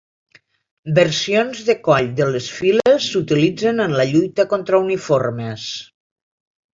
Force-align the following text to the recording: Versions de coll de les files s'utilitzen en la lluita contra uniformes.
Versions 0.99 1.59
de 1.67 1.75
coll 1.87 2.07
de 2.19 2.25
les 2.35 2.47
files 2.59 3.05
s'utilitzen 3.09 3.83
en 3.85 3.93
la 3.99 4.07
lluita 4.13 4.47
contra 4.55 4.81
uniformes. 4.87 5.67